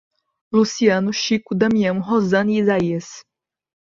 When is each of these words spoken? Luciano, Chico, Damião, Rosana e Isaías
Luciano, 0.51 1.11
Chico, 1.13 1.53
Damião, 1.53 1.99
Rosana 1.99 2.49
e 2.51 2.57
Isaías 2.59 3.23